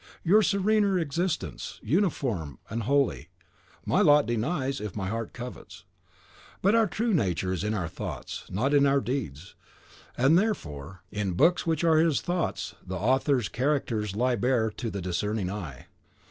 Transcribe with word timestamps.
Your 0.23 0.41
serener 0.41 0.97
existence, 0.97 1.79
uniform 1.83 2.57
and 2.71 2.81
holy, 2.81 3.29
my 3.85 4.01
lot 4.01 4.25
denies, 4.25 4.81
if 4.81 4.95
my 4.95 5.07
heart 5.09 5.31
covets. 5.31 5.83
But 6.63 6.73
our 6.73 6.87
true 6.87 7.13
nature 7.13 7.53
is 7.53 7.63
in 7.63 7.75
our 7.75 7.87
thoughts, 7.87 8.45
not 8.49 8.73
our 8.83 8.99
deeds: 8.99 9.53
and 10.17 10.39
therefore, 10.39 11.03
in 11.11 11.33
books 11.33 11.67
which 11.67 11.83
ARE 11.83 11.99
his 11.99 12.19
thoughts 12.19 12.73
the 12.83 12.95
author's 12.97 13.47
character 13.47 14.03
lies 14.15 14.39
bare 14.39 14.71
to 14.71 14.89
the 14.89 15.03
discerning 15.03 15.51
eye. 15.51 15.85